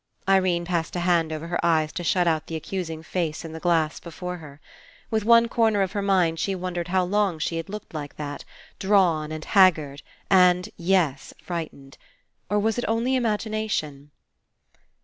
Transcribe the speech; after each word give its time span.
Irene 0.27 0.65
passed 0.65 0.95
a 0.95 1.01
hand 1.01 1.31
over 1.31 1.45
her 1.45 1.63
eyes 1.63 1.93
to 1.93 2.03
shut 2.03 2.25
out 2.27 2.47
the 2.47 2.55
accusing 2.55 3.03
face 3.03 3.45
in 3.45 3.51
the 3.51 3.59
glass 3.59 3.99
before 3.99 4.37
her. 4.37 4.59
With 5.11 5.25
one 5.25 5.47
corner 5.47 5.83
of 5.83 5.91
her 5.91 6.01
mind 6.01 6.39
she 6.39 6.55
wondered 6.55 6.87
how 6.87 7.03
long 7.03 7.37
she 7.37 7.57
had 7.57 7.69
looked 7.69 7.93
like 7.93 8.15
that, 8.15 8.43
drawn 8.79 9.31
and 9.31 9.45
haggard 9.45 10.01
and— 10.27 10.67
yes, 10.75 11.35
frightened. 11.43 11.99
Or 12.49 12.57
was 12.57 12.79
it 12.79 12.85
only 12.87 13.15
Imagination? 13.15 14.09